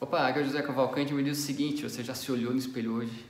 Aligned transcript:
Opa, 0.00 0.28
aqui 0.28 0.38
é 0.38 0.42
o 0.42 0.44
José 0.44 0.62
Cavalcante 0.62 1.12
me 1.12 1.24
diz 1.24 1.38
o 1.38 1.42
seguinte, 1.42 1.82
você 1.82 2.04
já 2.04 2.14
se 2.14 2.30
olhou 2.30 2.52
no 2.52 2.58
espelho 2.58 2.92
hoje? 2.92 3.26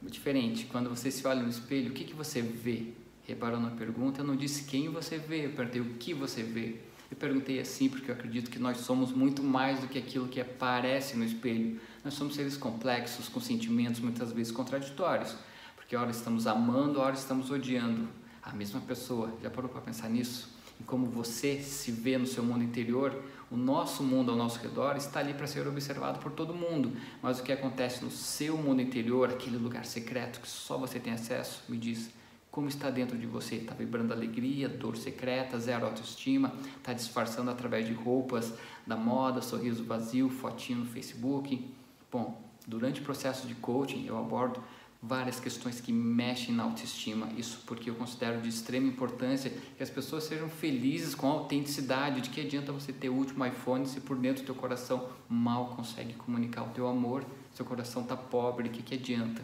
Muito 0.00 0.14
diferente, 0.14 0.64
quando 0.64 0.88
você 0.88 1.10
se 1.10 1.26
olha 1.26 1.42
no 1.42 1.50
espelho, 1.50 1.90
o 1.90 1.92
que, 1.92 2.04
que 2.04 2.14
você 2.14 2.40
vê? 2.40 2.94
Reparou 3.26 3.60
na 3.60 3.68
pergunta, 3.68 4.22
eu 4.22 4.24
não 4.24 4.36
disse 4.36 4.64
quem 4.64 4.88
você 4.88 5.18
vê, 5.18 5.44
eu 5.44 5.50
perguntei 5.50 5.82
o 5.82 5.94
que 5.96 6.14
você 6.14 6.42
vê. 6.42 6.76
Eu 7.10 7.16
perguntei 7.18 7.60
assim 7.60 7.90
porque 7.90 8.10
eu 8.10 8.14
acredito 8.14 8.50
que 8.50 8.58
nós 8.58 8.78
somos 8.78 9.12
muito 9.12 9.42
mais 9.42 9.80
do 9.80 9.86
que 9.86 9.98
aquilo 9.98 10.28
que 10.28 10.40
aparece 10.40 11.14
no 11.14 11.26
espelho. 11.26 11.78
Nós 12.02 12.14
somos 12.14 12.36
seres 12.36 12.56
complexos, 12.56 13.28
com 13.28 13.38
sentimentos 13.38 14.00
muitas 14.00 14.32
vezes 14.32 14.50
contraditórios, 14.50 15.36
porque 15.76 15.94
ora 15.94 16.10
estamos 16.10 16.46
amando, 16.46 17.00
ora 17.00 17.14
estamos 17.14 17.50
odiando 17.50 18.08
a 18.42 18.54
mesma 18.54 18.80
pessoa. 18.80 19.30
Já 19.42 19.50
parou 19.50 19.68
para 19.68 19.82
pensar 19.82 20.08
nisso? 20.08 20.48
E 20.80 20.82
como 20.82 21.06
você 21.06 21.60
se 21.60 21.92
vê 21.92 22.16
no 22.16 22.26
seu 22.26 22.42
mundo 22.42 22.64
interior, 22.64 23.22
o 23.50 23.56
nosso 23.56 24.02
mundo 24.02 24.30
ao 24.30 24.36
nosso 24.36 24.58
redor 24.60 24.96
está 24.96 25.20
ali 25.20 25.34
para 25.34 25.46
ser 25.46 25.66
observado 25.66 26.18
por 26.20 26.32
todo 26.32 26.54
mundo. 26.54 26.92
Mas 27.22 27.38
o 27.38 27.42
que 27.42 27.52
acontece 27.52 28.02
no 28.02 28.10
seu 28.10 28.56
mundo 28.56 28.80
interior, 28.80 29.28
aquele 29.28 29.58
lugar 29.58 29.84
secreto 29.84 30.40
que 30.40 30.48
só 30.48 30.78
você 30.78 30.98
tem 30.98 31.12
acesso, 31.12 31.62
me 31.68 31.76
diz 31.76 32.10
como 32.50 32.68
está 32.68 32.90
dentro 32.90 33.18
de 33.18 33.26
você. 33.26 33.56
Está 33.56 33.74
vibrando 33.74 34.12
alegria, 34.12 34.68
dor 34.68 34.96
secreta, 34.96 35.58
zero 35.58 35.84
autoestima, 35.84 36.54
está 36.78 36.92
disfarçando 36.92 37.50
através 37.50 37.86
de 37.86 37.92
roupas 37.92 38.54
da 38.86 38.96
moda, 38.96 39.42
sorriso 39.42 39.84
vazio, 39.84 40.30
fotinho 40.30 40.80
no 40.80 40.86
Facebook. 40.86 41.68
Bom, 42.10 42.42
durante 42.66 43.00
o 43.00 43.04
processo 43.04 43.46
de 43.46 43.54
coaching 43.54 44.06
eu 44.06 44.16
abordo 44.18 44.62
várias 45.02 45.40
questões 45.40 45.80
que 45.80 45.92
mexem 45.92 46.54
na 46.54 46.64
autoestima. 46.64 47.28
Isso 47.36 47.62
porque 47.66 47.88
eu 47.88 47.94
considero 47.94 48.40
de 48.40 48.48
extrema 48.48 48.86
importância 48.86 49.50
que 49.76 49.82
as 49.82 49.88
pessoas 49.88 50.24
sejam 50.24 50.48
felizes 50.48 51.14
com 51.14 51.26
a 51.26 51.32
autenticidade. 51.32 52.20
De 52.20 52.30
que 52.30 52.40
adianta 52.40 52.72
você 52.72 52.92
ter 52.92 53.08
o 53.08 53.14
último 53.14 53.44
iPhone 53.46 53.86
se 53.86 54.00
por 54.00 54.16
dentro 54.16 54.42
do 54.42 54.46
teu 54.46 54.54
coração 54.54 55.08
mal 55.28 55.74
consegue 55.76 56.12
comunicar 56.14 56.64
o 56.64 56.68
teu 56.70 56.86
amor, 56.86 57.24
seu 57.54 57.64
coração 57.64 58.02
está 58.02 58.16
pobre, 58.16 58.68
o 58.68 58.72
que, 58.72 58.82
que 58.82 58.94
adianta? 58.94 59.42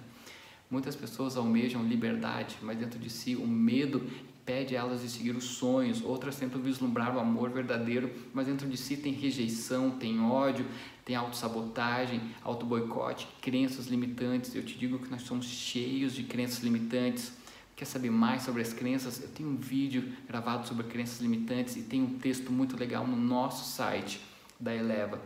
Muitas 0.71 0.96
pessoas 0.96 1.37
almejam 1.37 1.82
liberdade, 1.84 2.57
mas 2.60 2.77
dentro 2.77 2.99
de 2.99 3.09
si 3.09 3.37
o 3.37 3.46
medo 3.46 4.04
impede 4.47 4.77
elas 4.77 5.02
de 5.02 5.09
seguir 5.09 5.35
os 5.35 5.43
sonhos, 5.43 6.01
outras 6.05 6.37
tentam 6.37 6.61
vislumbrar 6.63 7.16
o 7.16 7.19
amor 7.19 7.51
verdadeiro, 7.51 8.13
mas 8.33 8.47
dentro 8.47 8.69
de 8.69 8.77
si 8.77 8.97
tem 8.97 9.13
rejeição, 9.13 9.91
tem 9.91 10.21
ódio, 10.21 10.65
tem 11.05 11.16
autossabotagem, 11.16 12.21
auto-boicote, 12.45 13.27
crenças 13.43 13.89
limitantes. 13.89 14.55
Eu 14.55 14.65
te 14.65 14.79
digo 14.79 15.01
que 15.01 15.11
nós 15.11 15.23
somos 15.23 15.47
cheios 15.47 16.15
de 16.15 16.23
crenças 16.23 16.63
limitantes. 16.63 17.33
Quer 17.74 17.87
saber 17.87 18.11
mais 18.11 18.43
sobre 18.43 18.63
as 18.63 18.73
crenças? 18.73 19.21
Eu 19.21 19.29
tenho 19.30 19.49
um 19.49 19.57
vídeo 19.57 20.13
gravado 20.29 20.65
sobre 20.69 20.85
crenças 20.85 21.21
limitantes 21.21 21.77
e 21.77 21.83
tem 21.83 22.01
um 22.01 22.17
texto 22.17 22.52
muito 22.52 22.77
legal 22.77 23.05
no 23.05 23.17
nosso 23.17 23.69
site 23.69 24.21
da 24.61 24.73
Eleva. 24.73 25.21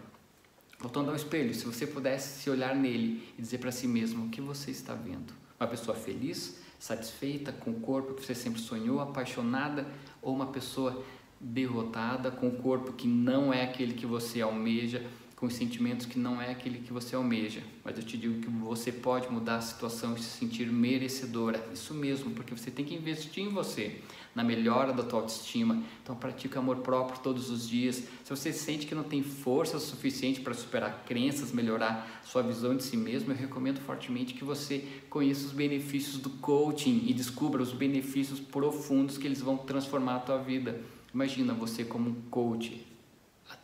Voltando 0.79 1.11
ao 1.11 1.17
espelho, 1.17 1.53
se 1.55 1.67
você 1.67 1.87
pudesse 1.87 2.41
se 2.41 2.49
olhar 2.49 2.75
nele 2.75 3.23
e 3.39 3.43
dizer 3.43 3.59
para 3.59 3.71
si 3.71 3.87
mesmo 3.87 4.25
o 4.25 4.29
que 4.31 4.41
você 4.41 4.71
está 4.71 4.95
vendo, 4.95 5.35
uma 5.61 5.69
pessoa 5.69 5.95
feliz, 5.95 6.59
satisfeita 6.79 7.53
com 7.53 7.73
o 7.73 7.81
corpo 7.81 8.15
que 8.15 8.25
você 8.25 8.35
sempre 8.35 8.63
sonhou, 8.63 8.99
apaixonada, 8.99 9.87
ou 10.23 10.35
uma 10.35 10.47
pessoa 10.47 11.05
derrotada 11.39 12.31
com 12.31 12.49
o 12.49 12.57
corpo 12.63 12.95
que 12.95 13.07
não 13.07 13.53
é 13.53 13.63
aquele 13.63 13.93
que 13.93 14.07
você 14.07 14.41
almeja, 14.41 15.07
com 15.41 15.47
os 15.47 15.55
sentimentos 15.55 16.05
que 16.05 16.19
não 16.19 16.41
é 16.41 16.51
aquele 16.51 16.81
que 16.81 16.93
você 16.93 17.17
almeja. 17.17 17.63
Mas 17.83 17.97
eu 17.97 18.05
te 18.05 18.19
digo 18.19 18.43
que 18.43 18.51
você 18.51 18.93
pode 18.93 19.27
mudar 19.33 19.57
a 19.57 19.61
situação 19.63 20.15
e 20.15 20.21
se 20.21 20.39
sentir 20.39 20.67
merecedora. 20.67 21.67
Isso 21.73 21.95
mesmo, 21.95 22.33
porque 22.33 22.55
você 22.55 22.71
tem 22.71 22.85
que 22.85 22.95
investir 22.95 23.43
em 23.43 23.49
você, 23.49 24.03
na 24.35 24.45
melhora 24.45 24.93
da 24.93 25.03
tua 25.03 25.21
autoestima. 25.21 25.83
Então 26.03 26.15
pratique 26.15 26.59
amor 26.59 26.81
próprio 26.81 27.23
todos 27.23 27.49
os 27.49 27.67
dias. 27.67 28.05
Se 28.23 28.29
você 28.29 28.53
sente 28.53 28.87
que 28.87 28.95
não 28.95 29.03
tem 29.03 29.23
força 29.23 29.79
suficiente 29.79 30.43
para 30.43 30.53
superar 30.53 31.05
crenças, 31.07 31.53
melhorar 31.53 32.21
sua 32.23 32.43
visão 32.43 32.77
de 32.77 32.83
si 32.83 32.99
mesmo, 32.99 33.33
eu 33.33 33.37
recomendo 33.37 33.81
fortemente 33.81 34.35
que 34.35 34.45
você 34.45 34.87
conheça 35.09 35.47
os 35.47 35.53
benefícios 35.53 36.19
do 36.19 36.29
coaching 36.29 37.05
e 37.07 37.15
descubra 37.15 37.63
os 37.63 37.73
benefícios 37.73 38.39
profundos 38.39 39.17
que 39.17 39.27
eles 39.27 39.41
vão 39.41 39.57
transformar 39.57 40.17
a 40.17 40.21
tua 40.21 40.37
vida. 40.37 40.83
Imagina 41.15 41.55
você 41.55 41.83
como 41.83 42.11
um 42.11 42.15
coach, 42.31 42.90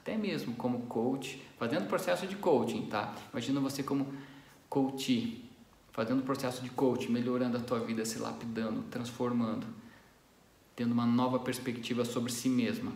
até 0.06 0.17
mesmo 0.17 0.55
como 0.55 0.87
coach, 0.87 1.43
fazendo 1.59 1.89
processo 1.89 2.28
de 2.28 2.37
coaching, 2.37 2.87
tá? 2.87 3.12
Imagina 3.33 3.59
você 3.59 3.83
como 3.83 4.15
coach, 4.69 5.44
fazendo 5.91 6.22
processo 6.22 6.62
de 6.62 6.71
coaching, 6.71 7.11
melhorando 7.11 7.56
a 7.56 7.61
tua 7.61 7.81
vida, 7.81 8.05
se 8.05 8.21
lapidando, 8.21 8.84
transformando, 8.84 9.66
tendo 10.77 10.93
uma 10.93 11.05
nova 11.05 11.41
perspectiva 11.41 12.05
sobre 12.05 12.31
si 12.31 12.49
mesma. 12.49 12.93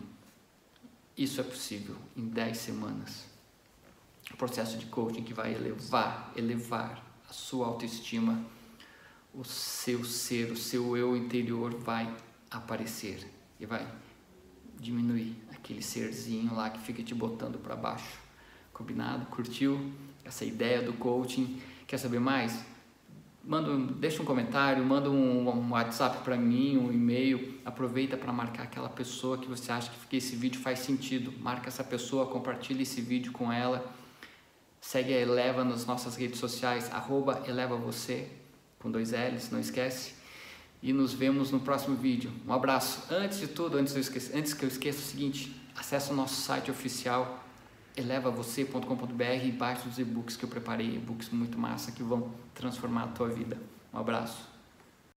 Isso 1.17 1.41
é 1.41 1.43
possível 1.43 1.97
em 2.15 2.29
10 2.29 2.57
semanas. 2.57 3.25
Um 4.33 4.37
processo 4.37 4.77
de 4.77 4.85
coaching 4.85 5.23
que 5.23 5.33
vai 5.33 5.53
elevar, 5.53 6.31
elevar 6.37 7.03
a 7.29 7.33
sua 7.33 7.67
autoestima, 7.67 8.41
o 9.33 9.43
seu 9.43 10.05
ser, 10.05 10.49
o 10.49 10.55
seu 10.55 10.95
eu 10.95 11.17
interior 11.17 11.75
vai 11.75 12.09
aparecer 12.49 13.29
e 13.59 13.65
vai 13.65 13.85
diminuir 14.81 15.35
aquele 15.51 15.81
serzinho 15.81 16.53
lá 16.55 16.69
que 16.69 16.79
fica 16.79 17.03
te 17.03 17.13
botando 17.13 17.59
para 17.59 17.75
baixo. 17.75 18.19
Combinado? 18.73 19.27
Curtiu 19.27 19.91
essa 20.25 20.43
ideia 20.43 20.81
do 20.81 20.93
coaching? 20.93 21.61
Quer 21.85 21.97
saber 21.97 22.19
mais? 22.19 22.65
Manda, 23.43 23.75
deixa 23.95 24.21
um 24.21 24.25
comentário, 24.25 24.83
manda 24.83 25.09
um, 25.09 25.47
um 25.47 25.71
WhatsApp 25.71 26.23
para 26.23 26.35
mim, 26.35 26.77
um 26.77 26.91
e-mail. 26.91 27.59
Aproveita 27.63 28.17
para 28.17 28.33
marcar 28.33 28.63
aquela 28.63 28.89
pessoa 28.89 29.37
que 29.37 29.47
você 29.47 29.71
acha 29.71 29.91
que 30.09 30.17
esse 30.17 30.35
vídeo 30.35 30.59
faz 30.59 30.79
sentido. 30.79 31.31
Marca 31.39 31.67
essa 31.67 31.83
pessoa, 31.83 32.25
compartilha 32.25 32.81
esse 32.81 33.01
vídeo 33.01 33.31
com 33.31 33.51
ela. 33.51 33.93
Segue 34.79 35.13
a 35.13 35.19
Eleva 35.19 35.63
nas 35.63 35.85
nossas 35.85 36.15
redes 36.15 36.39
sociais, 36.39 36.91
arroba 36.91 37.43
Eleva 37.47 37.75
Você, 37.77 38.27
com 38.79 38.89
dois 38.89 39.11
L's, 39.11 39.51
não 39.51 39.59
esquece 39.59 40.20
e 40.81 40.91
nos 40.91 41.13
vemos 41.13 41.51
no 41.51 41.59
próximo 41.59 41.95
vídeo. 41.95 42.31
Um 42.47 42.53
abraço. 42.53 43.03
Antes 43.13 43.39
de 43.39 43.47
tudo, 43.47 43.77
antes, 43.77 43.95
esqueça, 43.95 44.37
antes 44.37 44.53
que 44.53 44.63
eu 44.63 44.69
esqueça 44.69 44.99
o 44.99 45.03
seguinte, 45.03 45.55
acesse 45.75 46.11
o 46.11 46.15
nosso 46.15 46.41
site 46.41 46.71
oficial 46.71 47.43
elevavocê.com.br 47.95 49.45
e 49.45 49.51
baixe 49.51 49.87
os 49.87 49.99
e-books 49.99 50.37
que 50.37 50.45
eu 50.45 50.49
preparei, 50.49 50.95
e-books 50.95 51.29
muito 51.29 51.57
massa 51.57 51.91
que 51.91 52.01
vão 52.01 52.31
transformar 52.53 53.03
a 53.03 53.07
tua 53.07 53.27
vida. 53.27 53.57
Um 53.93 53.99
abraço. 53.99 54.50